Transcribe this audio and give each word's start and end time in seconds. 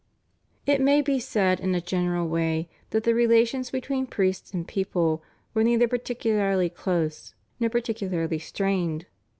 It 0.65 0.81
may 0.81 1.03
be 1.03 1.19
said 1.19 1.59
in 1.59 1.75
a 1.75 1.79
general 1.79 2.27
way 2.27 2.67
that 2.89 3.03
the 3.03 3.13
relations 3.13 3.69
between 3.69 4.07
priests 4.07 4.51
and 4.51 4.67
people 4.67 5.21
were 5.53 5.63
neither 5.63 5.87
particularly 5.87 6.69
close 6.71 7.35
nor 7.59 7.69
particularly 7.69 8.39
strained. 8.39 9.05